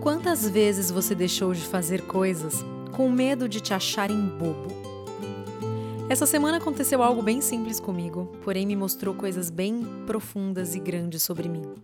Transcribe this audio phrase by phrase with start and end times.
[0.00, 4.68] Quantas vezes você deixou de fazer coisas com medo de te acharem bobo?
[6.08, 11.22] Essa semana aconteceu algo bem simples comigo, porém me mostrou coisas bem profundas e grandes
[11.22, 11.74] sobre mim.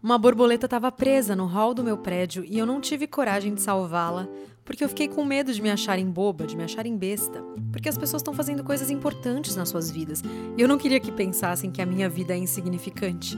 [0.00, 3.60] Uma borboleta estava presa no hall do meu prédio e eu não tive coragem de
[3.60, 4.28] salvá-la,
[4.64, 7.42] porque eu fiquei com medo de me acharem boba, de me acharem besta,
[7.72, 10.22] porque as pessoas estão fazendo coisas importantes nas suas vidas
[10.56, 13.36] e eu não queria que pensassem que a minha vida é insignificante.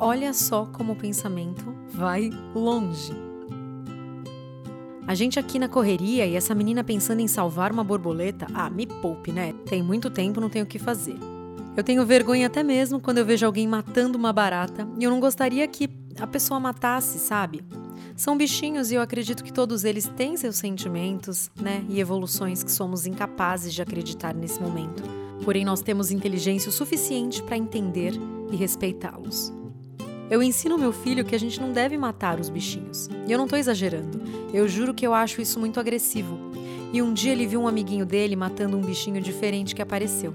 [0.00, 3.12] Olha só como o pensamento vai longe.
[5.08, 8.86] A gente aqui na correria e essa menina pensando em salvar uma borboleta, ah, me
[8.86, 9.54] poupe, né?
[9.66, 11.16] Tem muito tempo, não tenho o que fazer.
[11.76, 15.18] Eu tenho vergonha até mesmo quando eu vejo alguém matando uma barata e eu não
[15.18, 15.88] gostaria que
[16.20, 17.64] a pessoa matasse, sabe?
[18.14, 21.84] São bichinhos e eu acredito que todos eles têm seus sentimentos, né?
[21.88, 25.02] E evoluções que somos incapazes de acreditar nesse momento.
[25.44, 28.12] Porém, nós temos inteligência o suficiente para entender
[28.52, 29.57] e respeitá-los.
[30.30, 33.08] Eu ensino meu filho que a gente não deve matar os bichinhos.
[33.26, 34.20] E eu não estou exagerando.
[34.52, 36.38] Eu juro que eu acho isso muito agressivo.
[36.92, 40.32] E um dia ele viu um amiguinho dele matando um bichinho diferente que apareceu.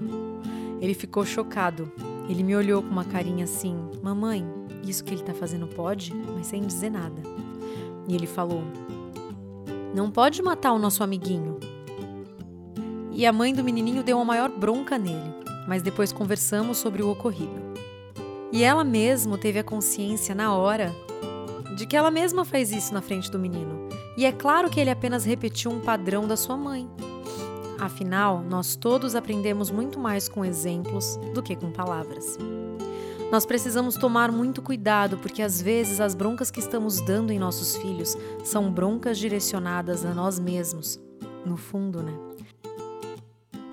[0.80, 1.90] Ele ficou chocado.
[2.28, 4.44] Ele me olhou com uma carinha assim: Mamãe,
[4.82, 6.12] isso que ele tá fazendo pode?
[6.34, 7.22] Mas sem dizer nada.
[8.08, 8.62] E ele falou:
[9.94, 11.58] Não pode matar o nosso amiguinho.
[13.12, 15.32] E a mãe do menininho deu uma maior bronca nele,
[15.68, 17.63] mas depois conversamos sobre o ocorrido.
[18.54, 20.94] E ela mesma teve a consciência na hora
[21.76, 23.88] de que ela mesma faz isso na frente do menino.
[24.16, 26.88] E é claro que ele apenas repetiu um padrão da sua mãe.
[27.80, 32.38] Afinal, nós todos aprendemos muito mais com exemplos do que com palavras.
[33.28, 37.76] Nós precisamos tomar muito cuidado porque às vezes as broncas que estamos dando em nossos
[37.78, 41.00] filhos são broncas direcionadas a nós mesmos.
[41.44, 42.33] No fundo, né?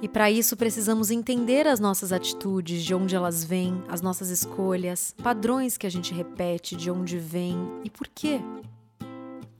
[0.01, 5.13] E para isso precisamos entender as nossas atitudes, de onde elas vêm, as nossas escolhas,
[5.21, 8.41] padrões que a gente repete, de onde vem e por quê.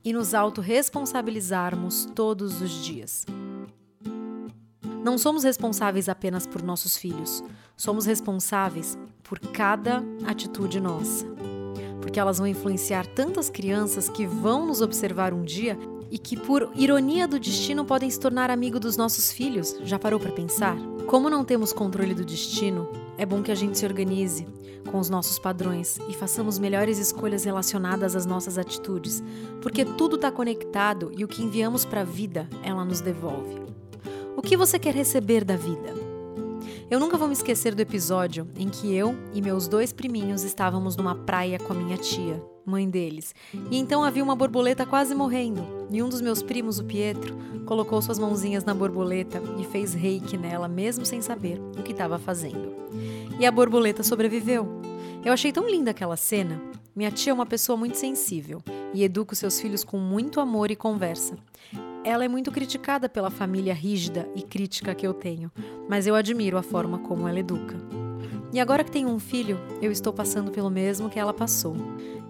[0.04, 3.24] E nos autorresponsabilizarmos todos os dias.
[5.04, 7.42] Não somos responsáveis apenas por nossos filhos,
[7.76, 11.24] somos responsáveis por cada atitude nossa.
[12.00, 15.78] Porque elas vão influenciar tantas crianças que vão nos observar um dia
[16.12, 19.74] e que, por ironia do destino, podem se tornar amigo dos nossos filhos.
[19.82, 20.76] Já parou para pensar?
[21.06, 22.86] Como não temos controle do destino,
[23.16, 24.46] é bom que a gente se organize
[24.90, 29.24] com os nossos padrões e façamos melhores escolhas relacionadas às nossas atitudes,
[29.62, 33.62] porque tudo está conectado e o que enviamos para a vida, ela nos devolve.
[34.36, 36.11] O que você quer receber da vida?
[36.92, 40.94] Eu nunca vou me esquecer do episódio em que eu e meus dois priminhos estávamos
[40.94, 43.34] numa praia com a minha tia, mãe deles,
[43.70, 45.86] e então havia uma borboleta quase morrendo.
[45.90, 50.36] E um dos meus primos, o Pietro, colocou suas mãozinhas na borboleta e fez reiki
[50.36, 52.76] nela, mesmo sem saber o que estava fazendo.
[53.40, 54.68] E a borboleta sobreviveu.
[55.24, 56.60] Eu achei tão linda aquela cena.
[56.94, 60.70] Minha tia é uma pessoa muito sensível e educa os seus filhos com muito amor
[60.70, 61.38] e conversa.
[62.04, 65.52] Ela é muito criticada pela família rígida e crítica que eu tenho,
[65.88, 67.76] mas eu admiro a forma como ela educa.
[68.52, 71.76] E agora que tenho um filho, eu estou passando pelo mesmo que ela passou.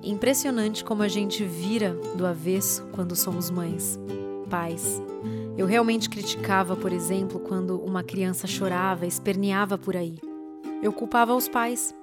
[0.03, 3.99] Impressionante como a gente vira do avesso quando somos mães,
[4.51, 5.01] pais.
[5.57, 10.19] Eu realmente criticava, por exemplo, quando uma criança chorava, esperneava por aí.
[10.83, 11.95] Eu culpava os pais.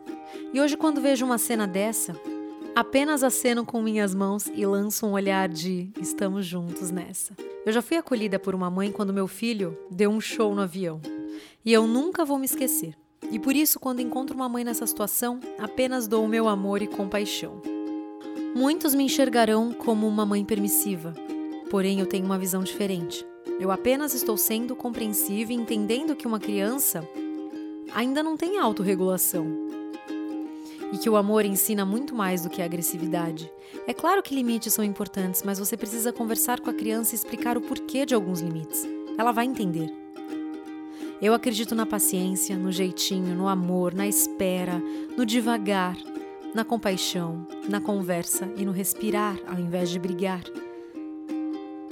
[0.53, 2.15] E hoje, quando vejo uma cena dessa,
[2.75, 7.33] apenas aceno com minhas mãos e lanço um olhar de estamos juntos nessa.
[7.65, 11.01] Eu já fui acolhida por uma mãe quando meu filho deu um show no avião.
[11.65, 12.95] E eu nunca vou me esquecer.
[13.31, 16.87] E por isso, quando encontro uma mãe nessa situação, apenas dou o meu amor e
[16.87, 17.61] compaixão.
[18.55, 21.13] Muitos me enxergarão como uma mãe permissiva,
[21.69, 23.25] porém eu tenho uma visão diferente.
[23.59, 27.07] Eu apenas estou sendo compreensiva e entendendo que uma criança
[27.93, 29.78] ainda não tem autorregulação
[30.91, 33.51] e que o amor ensina muito mais do que a agressividade.
[33.87, 37.57] É claro que limites são importantes, mas você precisa conversar com a criança e explicar
[37.57, 38.87] o porquê de alguns limites.
[39.17, 39.93] Ela vai entender.
[41.21, 44.81] Eu acredito na paciência, no jeitinho, no amor, na espera,
[45.17, 45.97] no devagar,
[46.55, 50.41] na compaixão, na conversa e no respirar ao invés de brigar.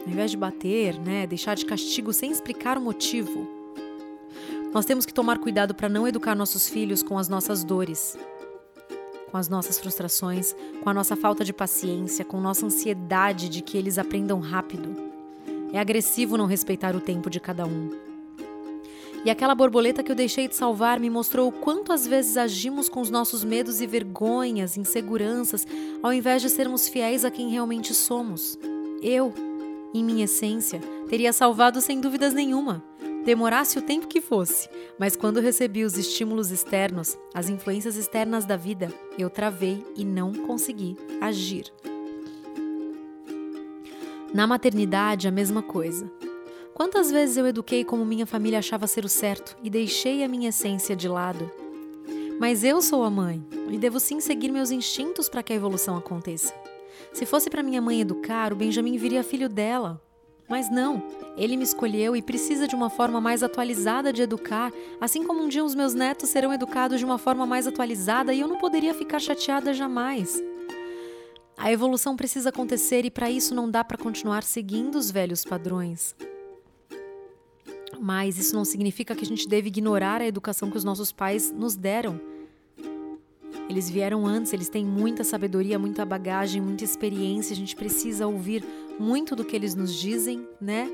[0.05, 3.45] Ao invés de bater, né, deixar de castigo sem explicar o motivo.
[4.73, 8.17] Nós temos que tomar cuidado para não educar nossos filhos com as nossas dores,
[9.31, 13.77] com as nossas frustrações, com a nossa falta de paciência, com nossa ansiedade de que
[13.77, 14.95] eles aprendam rápido.
[15.73, 17.89] É agressivo não respeitar o tempo de cada um.
[19.25, 22.87] E aquela borboleta que eu deixei de salvar me mostrou o quanto às vezes agimos
[22.87, 25.67] com os nossos medos e vergonhas, inseguranças,
[26.01, 28.57] ao invés de sermos fiéis a quem realmente somos.
[29.01, 29.33] Eu,
[29.93, 30.79] em minha essência,
[31.09, 32.83] teria salvado sem dúvidas nenhuma
[33.27, 38.55] demorasse o tempo que fosse, mas quando recebi os estímulos externos, as influências externas da
[38.55, 38.89] vida,
[39.19, 41.65] eu travei e não consegui agir.
[44.33, 46.09] Na maternidade, a mesma coisa.
[46.73, 50.47] Quantas vezes eu eduquei como minha família achava ser o certo e deixei a minha
[50.47, 51.51] essência de lado?
[52.39, 55.97] Mas eu sou a mãe e devo sim seguir meus instintos para que a evolução
[55.97, 56.53] aconteça.
[57.11, 60.01] Se fosse para minha mãe educar, o Benjamin viria filho dela.
[60.49, 61.03] Mas não,
[61.35, 64.71] ele me escolheu e precisa de uma forma mais atualizada de educar,
[65.01, 68.39] assim como um dia os meus netos serão educados de uma forma mais atualizada e
[68.39, 70.41] eu não poderia ficar chateada jamais.
[71.57, 76.15] A evolução precisa acontecer e para isso não dá para continuar seguindo os velhos padrões.
[77.99, 81.51] Mas isso não significa que a gente deve ignorar a educação que os nossos pais
[81.51, 82.21] nos deram.
[83.69, 87.53] Eles vieram antes, eles têm muita sabedoria, muita bagagem, muita experiência.
[87.53, 88.63] A gente precisa ouvir
[88.99, 90.89] muito do que eles nos dizem, né?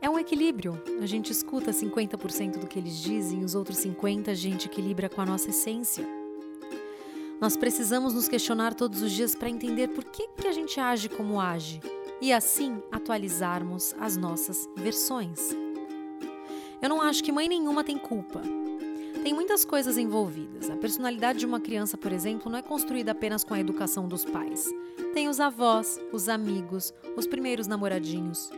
[0.00, 0.80] É um equilíbrio.
[1.00, 5.20] A gente escuta 50% do que eles dizem, os outros 50% a gente equilibra com
[5.20, 6.06] a nossa essência.
[7.40, 11.08] Nós precisamos nos questionar todos os dias para entender por que, que a gente age
[11.08, 11.80] como age
[12.20, 15.54] e assim atualizarmos as nossas versões.
[16.80, 18.40] Eu não acho que mãe nenhuma tem culpa.
[19.24, 20.68] Tem muitas coisas envolvidas.
[20.68, 24.22] A personalidade de uma criança, por exemplo, não é construída apenas com a educação dos
[24.22, 24.70] pais.
[25.14, 28.50] Tem os avós, os amigos, os primeiros namoradinhos,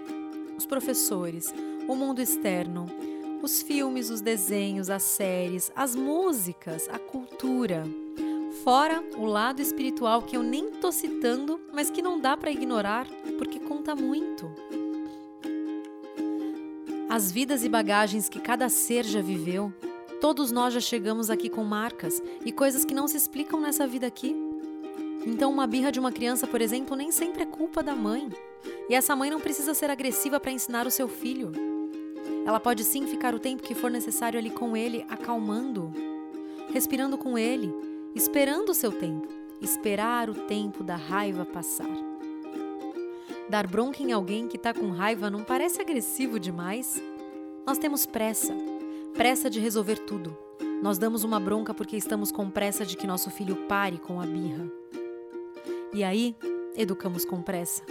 [0.58, 1.54] os professores,
[1.86, 2.86] o mundo externo,
[3.40, 7.84] os filmes, os desenhos, as séries, as músicas, a cultura.
[8.64, 13.06] Fora o lado espiritual que eu nem tô citando, mas que não dá para ignorar
[13.38, 14.50] porque conta muito
[17.08, 19.72] as vidas e bagagens que cada ser já viveu.
[20.26, 24.08] Todos nós já chegamos aqui com marcas e coisas que não se explicam nessa vida
[24.08, 24.34] aqui.
[25.24, 28.28] Então, uma birra de uma criança, por exemplo, nem sempre é culpa da mãe.
[28.88, 31.52] E essa mãe não precisa ser agressiva para ensinar o seu filho.
[32.44, 35.92] Ela pode sim ficar o tempo que for necessário ali com ele, acalmando,
[36.72, 37.72] respirando com ele,
[38.12, 39.28] esperando o seu tempo,
[39.62, 41.86] esperar o tempo da raiva passar.
[43.48, 47.00] Dar bronca em alguém que está com raiva não parece agressivo demais?
[47.64, 48.52] Nós temos pressa,
[49.16, 50.36] pressa de resolver tudo.
[50.82, 54.26] Nós damos uma bronca porque estamos com pressa de que nosso filho pare com a
[54.26, 54.70] birra.
[55.94, 56.36] E aí,
[56.76, 57.82] educamos com pressa.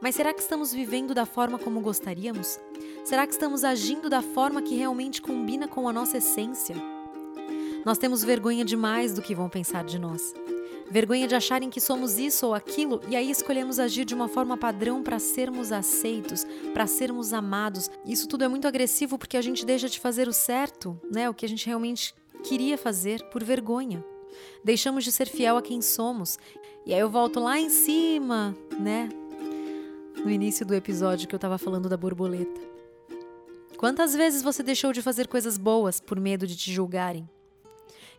[0.00, 2.60] Mas será que estamos vivendo da forma como gostaríamos?
[3.02, 6.76] Será que estamos agindo da forma que realmente combina com a nossa essência?
[7.86, 10.34] Nós temos vergonha demais do que vão pensar de nós
[10.90, 14.56] vergonha de acharem que somos isso ou aquilo, e aí escolhemos agir de uma forma
[14.56, 17.90] padrão para sermos aceitos, para sermos amados.
[18.06, 21.28] Isso tudo é muito agressivo porque a gente deixa de fazer o certo, né?
[21.28, 24.04] O que a gente realmente queria fazer por vergonha.
[24.64, 26.38] Deixamos de ser fiel a quem somos.
[26.86, 29.08] E aí eu volto lá em cima, né?
[30.24, 32.60] No início do episódio que eu estava falando da borboleta.
[33.76, 37.28] Quantas vezes você deixou de fazer coisas boas por medo de te julgarem?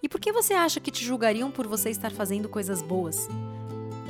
[0.01, 3.28] E por que você acha que te julgariam por você estar fazendo coisas boas?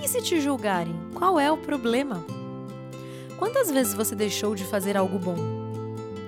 [0.04, 2.24] E se te julgarem, qual é o problema?
[3.38, 5.38] Quantas vezes você deixou de fazer algo bom?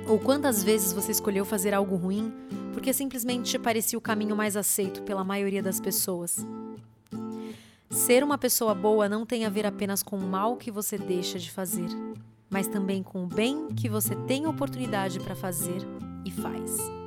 [0.07, 2.33] Ou quantas vezes você escolheu fazer algo ruim
[2.73, 6.45] porque simplesmente te parecia o caminho mais aceito pela maioria das pessoas?
[7.89, 11.37] Ser uma pessoa boa não tem a ver apenas com o mal que você deixa
[11.37, 11.89] de fazer,
[12.49, 15.81] mas também com o bem que você tem oportunidade para fazer
[16.25, 17.00] e faz.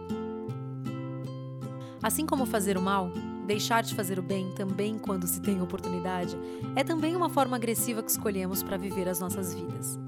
[2.05, 3.11] Assim como fazer o mal,
[3.47, 6.37] deixar de fazer o bem também quando se tem oportunidade,
[6.77, 9.99] é também uma forma agressiva que escolhemos para viver as nossas vidas.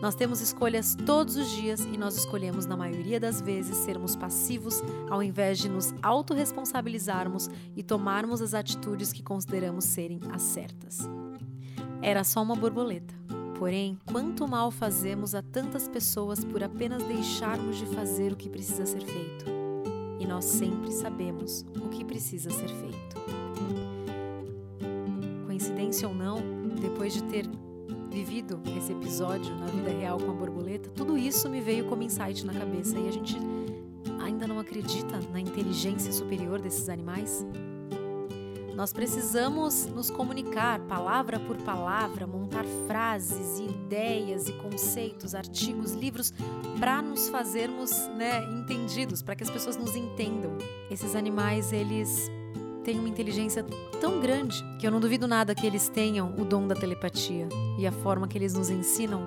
[0.00, 4.84] Nós temos escolhas todos os dias e nós escolhemos, na maioria das vezes, sermos passivos
[5.10, 11.00] ao invés de nos autorresponsabilizarmos e tomarmos as atitudes que consideramos serem as certas.
[12.00, 13.12] Era só uma borboleta.
[13.58, 18.86] Porém, quanto mal fazemos a tantas pessoas por apenas deixarmos de fazer o que precisa
[18.86, 19.61] ser feito
[20.22, 23.16] e nós sempre sabemos o que precisa ser feito.
[25.46, 26.40] Coincidência ou não,
[26.80, 27.44] depois de ter
[28.08, 32.46] vivido esse episódio na vida real com a borboleta, tudo isso me veio como insight
[32.46, 33.36] na cabeça e a gente
[34.22, 37.44] ainda não acredita na inteligência superior desses animais?
[38.76, 46.32] Nós precisamos nos comunicar palavra por palavra, montar frases, ideias e conceitos, artigos, livros
[46.82, 50.58] para nos fazermos né, entendidos, para que as pessoas nos entendam.
[50.90, 52.28] Esses animais, eles
[52.82, 53.64] têm uma inteligência
[54.00, 57.48] tão grande que eu não duvido nada que eles tenham o dom da telepatia.
[57.78, 59.22] E a forma que eles nos ensinam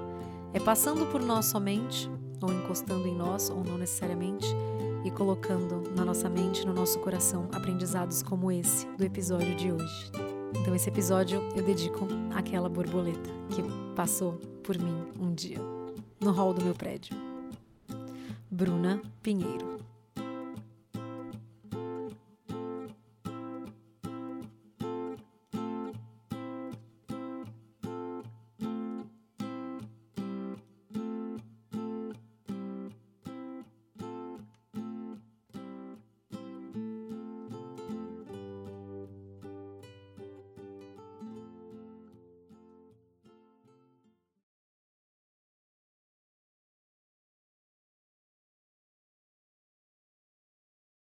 [0.51, 4.47] é passando por nós somente, ou encostando em nós, ou não necessariamente
[5.05, 10.11] e colocando na nossa mente, no nosso coração, aprendizados como esse do episódio de hoje.
[10.59, 13.63] Então, esse episódio eu dedico àquela borboleta que
[13.95, 15.61] passou por mim um dia,
[16.19, 17.24] no hall do meu prédio.
[18.49, 19.74] Bruna Pinheiro.